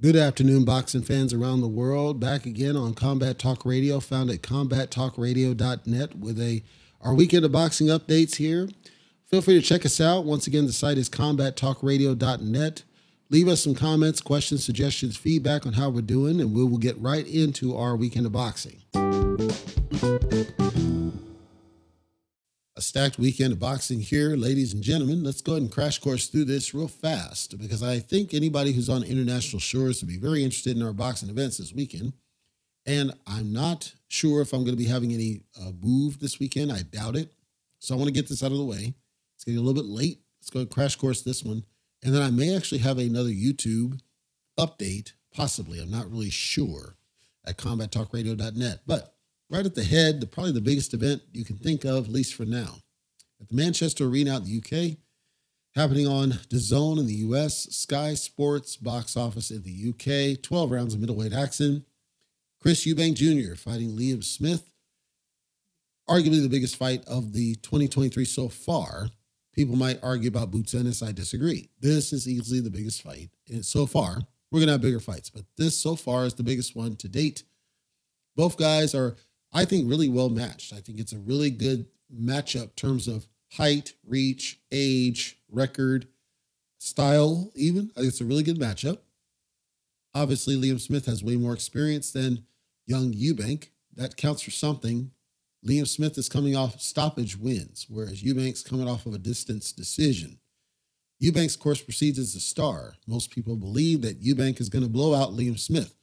[0.00, 2.20] Good afternoon, boxing fans around the world.
[2.20, 6.62] Back again on Combat Talk Radio, found at combattalkradio.net with a
[7.00, 8.68] our weekend of boxing updates here.
[9.26, 10.24] Feel free to check us out.
[10.24, 12.84] Once again, the site is combattalkradio.net.
[13.30, 16.96] Leave us some comments, questions, suggestions, feedback on how we're doing, and we will get
[17.00, 18.80] right into our weekend of boxing.
[22.78, 25.24] A stacked weekend of boxing here, ladies and gentlemen.
[25.24, 28.88] Let's go ahead and crash course through this real fast because I think anybody who's
[28.88, 32.12] on international shores would be very interested in our boxing events this weekend.
[32.86, 36.70] And I'm not sure if I'm going to be having any uh, move this weekend.
[36.70, 37.32] I doubt it.
[37.80, 38.94] So I want to get this out of the way.
[39.34, 40.20] It's getting a little bit late.
[40.40, 41.64] Let's go and crash course this one.
[42.04, 43.98] And then I may actually have another YouTube
[44.56, 45.80] update, possibly.
[45.80, 46.94] I'm not really sure
[47.44, 48.82] at combattalkradio.net.
[48.86, 49.16] But
[49.50, 52.34] right at the head, the, probably the biggest event you can think of, at least
[52.34, 52.76] for now,
[53.40, 54.96] at the Manchester Arena out in the UK,
[55.74, 60.94] happening on DAZN in the US, Sky Sports box office in the UK, 12 rounds
[60.94, 61.84] of middleweight action.
[62.60, 63.54] Chris Eubank Jr.
[63.54, 64.68] fighting Liam Smith,
[66.08, 69.08] arguably the biggest fight of the 2023 so far.
[69.54, 71.02] People might argue about Boots Ennis.
[71.02, 71.68] I disagree.
[71.80, 73.30] This is easily the biggest fight.
[73.48, 76.42] And so far, we're going to have bigger fights, but this so far is the
[76.42, 77.44] biggest one to date.
[78.34, 79.16] Both guys are,
[79.52, 80.72] I think, really well matched.
[80.72, 86.06] I think it's a really good matchup in terms of height, reach, age, record,
[86.78, 87.90] style, even.
[87.96, 88.98] I think it's a really good matchup.
[90.14, 92.44] Obviously, Liam Smith has way more experience than
[92.86, 93.68] young Eubank.
[93.94, 95.10] That counts for something.
[95.66, 100.38] Liam Smith is coming off stoppage wins, whereas Eubank's coming off of a distance decision.
[101.22, 102.94] Eubank's course proceeds as a star.
[103.06, 105.94] Most people believe that Eubank is going to blow out Liam Smith.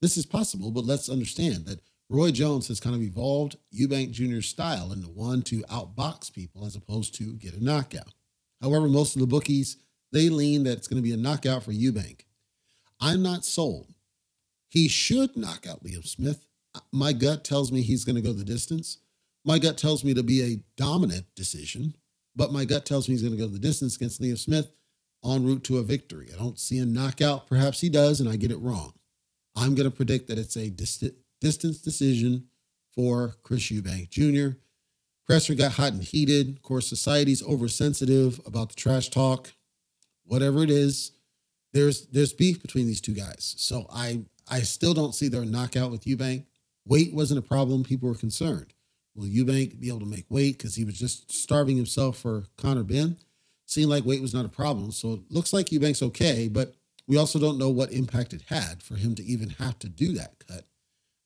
[0.00, 1.80] This is possible, but let's understand that
[2.12, 6.76] Roy Jones has kind of evolved Eubank Jr.'s style into one to outbox people as
[6.76, 8.12] opposed to get a knockout.
[8.60, 9.78] However, most of the bookies,
[10.12, 12.20] they lean that it's going to be a knockout for Eubank.
[13.00, 13.94] I'm not sold.
[14.68, 16.46] He should knock out Liam Smith
[16.92, 18.98] my gut tells me he's going to go the distance.
[19.44, 21.94] My gut tells me to be a dominant decision,
[22.36, 24.72] but my gut tells me he's going to go the distance against Liam Smith
[25.24, 26.30] en route to a victory.
[26.32, 27.46] I don't see a knockout.
[27.46, 28.92] Perhaps he does, and I get it wrong.
[29.56, 31.04] I'm going to predict that it's a dist-
[31.42, 32.44] distance decision
[32.94, 34.56] for Chris Eubank Jr.
[35.26, 36.56] Presser got hot and heated.
[36.56, 39.52] Of course, society's oversensitive about the trash talk.
[40.24, 41.12] Whatever it is,
[41.72, 43.54] there's there's beef between these two guys.
[43.58, 46.44] So I I still don't see their knockout with Eubank.
[46.86, 47.82] Weight wasn't a problem.
[47.82, 48.72] People were concerned.
[49.16, 52.84] Will Eubank be able to make weight because he was just starving himself for Conor
[52.84, 53.18] Benn?
[53.66, 54.92] Seemed like weight was not a problem.
[54.92, 56.74] So it looks like Eubank's okay, but
[57.08, 60.12] we also don't know what impact it had for him to even have to do
[60.14, 60.66] that cut.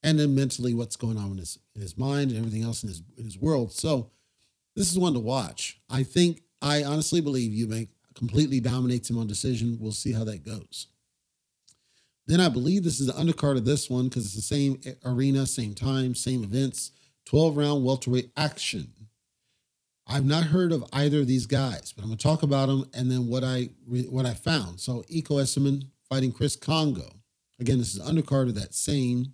[0.07, 2.89] And then mentally, what's going on in his in his mind and everything else in
[2.89, 3.73] his in his world.
[3.73, 4.13] So
[4.77, 5.81] this is one to watch.
[5.91, 9.79] I think I honestly believe Eubank completely dominates him on decision.
[9.81, 10.87] We'll see how that goes.
[12.27, 15.45] Then I believe this is the undercard of this one because it's the same arena,
[15.45, 16.93] same time, same events,
[17.27, 18.93] 12 round welterweight action.
[20.09, 22.89] I've not heard of either of these guys, but I'm going to talk about them
[22.95, 24.79] and then what I what I found.
[24.79, 27.11] So Ekow Essuman fighting Chris Kongo.
[27.59, 29.33] Again, this is undercard of that same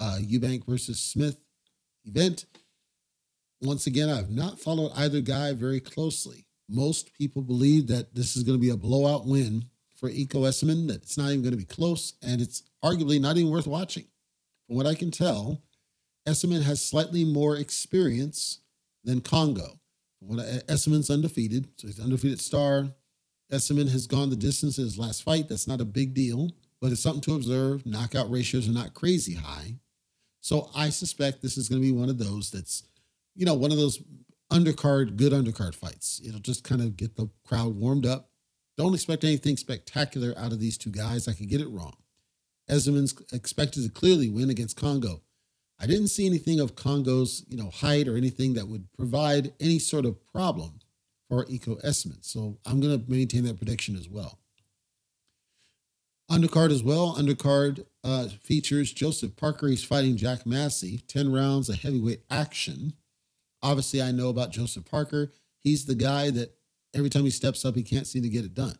[0.00, 1.38] uh, Eubank versus Smith
[2.04, 2.46] event.
[3.62, 6.46] Once again, I've not followed either guy very closely.
[6.68, 9.64] Most people believe that this is going to be a blowout win
[9.96, 13.36] for Ekow Essuman that it's not even going to be close and it's arguably not
[13.36, 14.06] even worth watching.
[14.66, 15.62] From what I can tell,
[16.26, 18.60] Essuman has slightly more experience
[19.04, 19.78] than Kongo.
[20.20, 20.38] When
[21.10, 22.88] undefeated, so he's an undefeated star.
[23.52, 25.48] Essuman has gone the distance in his last fight.
[25.48, 26.50] That's not a big deal,
[26.80, 27.84] but it's something to observe.
[27.84, 29.74] Knockout ratios are not crazy high.
[30.40, 32.82] So I suspect this is going to be one of those that's,
[33.34, 34.02] you know, one of those
[34.50, 36.20] undercard, good undercard fights.
[36.26, 38.30] It'll just kind of get the crowd warmed up
[38.80, 41.28] don't expect anything spectacular out of these two guys.
[41.28, 41.96] I could get it wrong.
[42.70, 45.20] Essuman's expected to clearly win against Kongo.
[45.78, 49.78] I didn't see anything of Kongo's, you know, height or anything that would provide any
[49.78, 50.78] sort of problem
[51.28, 52.24] for Ekow Essuman.
[52.24, 54.38] So I'm going to maintain that prediction as well.
[56.30, 57.16] Undercard as well.
[57.16, 59.66] Undercard uh, features Joseph Parker.
[59.66, 61.02] He's fighting Jack Massey.
[61.08, 62.94] 10 rounds of heavyweight action.
[63.62, 65.32] Obviously, I know about Joseph Parker.
[65.58, 66.54] He's the guy that
[66.94, 68.78] every time he steps up, he can't seem to get it done.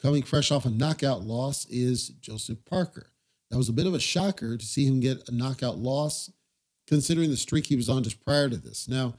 [0.00, 3.12] Coming fresh off a knockout loss is Joseph Parker.
[3.50, 6.30] That was a bit of a shocker to see him get a knockout loss,
[6.86, 8.88] considering the streak he was on just prior to this.
[8.88, 9.14] Now,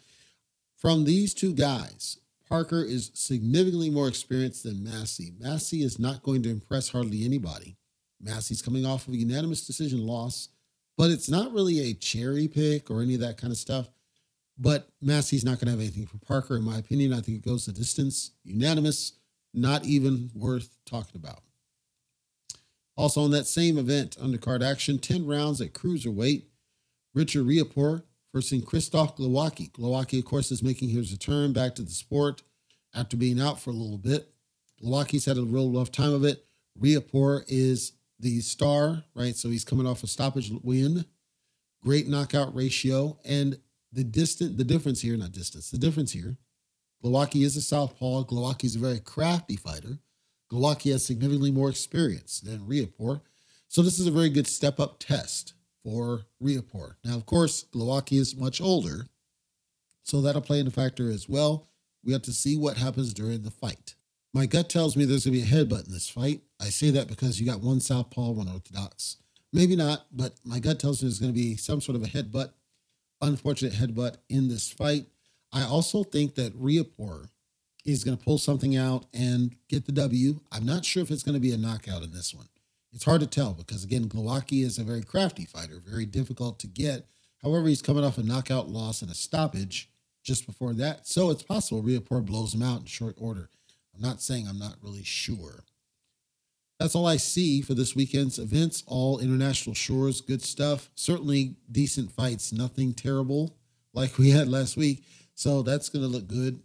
[0.77, 2.17] from these two guys,
[2.51, 5.31] Parker is significantly more experienced than Massey.
[5.39, 7.77] Massey is not going to impress hardly anybody.
[8.19, 10.49] Massey's coming off of a unanimous decision loss,
[10.97, 13.87] but it's not really a cherry pick or any of that kind of stuff.
[14.59, 17.13] But Massey's not going to have anything for Parker, in my opinion.
[17.13, 19.13] I think it goes the distance, unanimous,
[19.53, 21.43] not even worth talking about.
[22.97, 26.43] Also on that same event, undercard action, 10 rounds at cruiserweight.
[27.15, 27.45] Richard
[28.33, 29.71] Riakporhe versus Krzysztof Glowacki.
[29.71, 32.43] Glowacki, of course, is making his return back to the sport
[32.93, 34.33] after being out for a little bit.
[34.83, 36.45] Glowacki's had a real rough time of it.
[36.79, 39.35] Riakporhe is the star, right?
[39.35, 41.05] So he's coming off a stoppage win,
[41.83, 43.59] great knockout ratio, and
[43.91, 46.37] the distant the difference here, not distance, the difference here.
[47.03, 48.23] Glowacki is a southpaw.
[48.23, 49.99] Glowacki is a very crafty fighter.
[50.51, 53.21] Glowacki has significantly more experience than Riakporhe.
[53.67, 56.95] So this is a very good step up test for Riakporhe.
[57.03, 59.07] Now, of course, Glowacki is much older,
[60.03, 61.67] so that'll play into factor as well.
[62.03, 63.95] We have to see what happens during the fight.
[64.33, 66.41] My gut tells me there's going to be a headbutt in this fight.
[66.59, 69.17] I say that because you got one southpaw, one orthodox.
[69.53, 72.07] Maybe not, but my gut tells me there's going to be some sort of a
[72.07, 72.51] headbutt,
[73.21, 75.05] unfortunate headbutt in this fight.
[75.51, 77.27] I also think that Riakporhe
[77.83, 80.39] is going to pull something out and get the W.
[80.51, 82.47] I'm not sure if it's going to be a knockout in this one.
[82.93, 86.67] It's hard to tell because, again, Glowacki is a very crafty fighter, very difficult to
[86.67, 87.07] get.
[87.41, 89.89] However, he's coming off a knockout loss and a stoppage
[90.23, 91.07] just before that.
[91.07, 93.49] So it's possible Riakporhe blows him out in short order.
[93.95, 95.63] I'm not saying I'm not really sure.
[96.79, 98.83] That's all I see for this weekend's events.
[98.87, 100.89] All international shores, good stuff.
[100.95, 103.55] Certainly decent fights, nothing terrible
[103.93, 105.03] like we had last week.
[105.35, 106.61] So that's going to look good.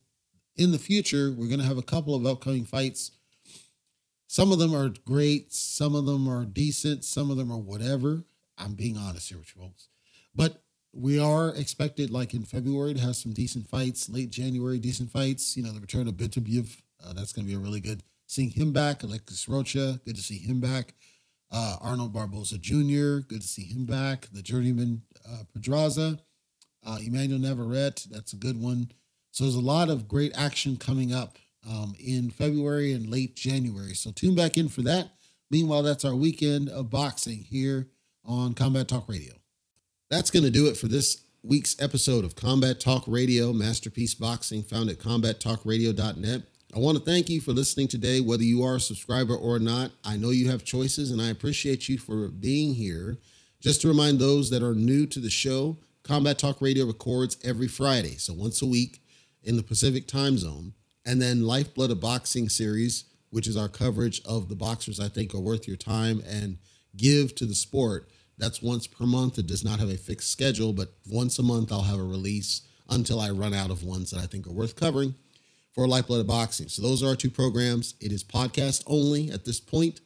[0.57, 3.11] In the future, we're going to have a couple of upcoming fights
[4.27, 8.25] some of them are great, some of them are decent, some of them are whatever.
[8.59, 9.89] I'm being honest here with you folks.
[10.35, 10.63] But
[10.93, 14.09] we are expected, like in February, to have some decent fights.
[14.09, 15.57] Late January, decent fights.
[15.57, 16.81] You know, the return of Beterbiev.
[17.05, 18.03] Uh, that's going to be a really good.
[18.27, 20.95] Seeing him back, Alexis Rocha, good to see him back.
[21.53, 24.27] Uh, Arnold Barboza Jr., good to see him back.
[24.33, 26.19] The journeyman uh, Pedraza,
[26.85, 28.91] uh, Emmanuel Navarrete, that's a good one.
[29.31, 33.95] So there's a lot of great action coming up um, in February and late January.
[33.95, 35.11] So tune back in for that.
[35.51, 37.89] Meanwhile, that's our weekend of boxing here
[38.25, 39.35] on Combat Talk Radio.
[40.11, 44.63] That's going to do it for this week's episode of Combat Talk Radio, Masterpiece Boxing,
[44.63, 46.43] found at combattalkradio.net.
[46.75, 49.93] I want to thank you for listening today, whether you are a subscriber or not.
[50.05, 53.19] I know you have choices, and I appreciate you for being here.
[53.61, 57.69] Just to remind those that are new to the show, Combat Talk Radio records every
[57.69, 59.01] Friday, so once a week
[59.43, 60.75] in the Pacific time zone.
[61.07, 65.35] And then Lifeblood of Boxing series, which is our coverage of the boxers I think
[65.35, 66.59] are worth your time and
[66.97, 68.11] give to the sport.
[68.39, 69.39] That's once per month.
[69.39, 72.63] It does not have a fixed schedule, but once a month I'll have a release
[72.91, 75.15] until I run out of ones that I think are worth covering
[75.73, 76.69] for Lifeblood of Boxing.
[76.69, 77.95] So those are our two programs.
[78.01, 80.01] It is podcast only at this point.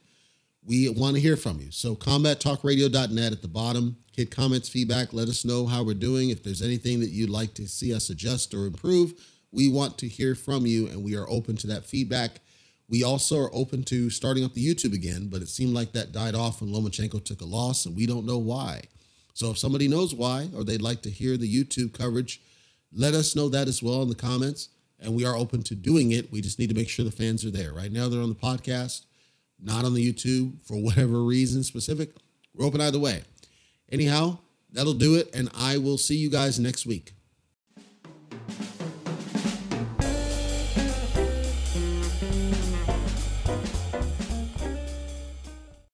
[0.64, 1.70] We want to hear from you.
[1.70, 3.96] So combattalkradio.net at the bottom.
[4.14, 5.12] Hit comments, feedback.
[5.12, 6.30] Let us know how we're doing.
[6.30, 9.14] If there's anything that you'd like to see us adjust or improve,
[9.52, 12.40] we want to hear from you and we are open to that feedback.
[12.88, 16.12] We also are open to starting up the YouTube again, but it seemed like that
[16.12, 18.82] died off when Lomachenko took a loss and we don't know why.
[19.34, 22.42] So if somebody knows why or they'd like to hear the YouTube coverage,
[22.92, 24.68] let us know that as well in the comments.
[24.98, 26.30] And we are open to doing it.
[26.30, 27.72] We just need to make sure the fans are there.
[27.72, 29.06] Right now, they're on the podcast,
[29.58, 32.10] not on the YouTube for whatever reason specific.
[32.54, 33.22] We're open either way.
[33.90, 34.38] Anyhow,
[34.72, 35.34] that'll do it.
[35.34, 37.14] And I will see you guys next week.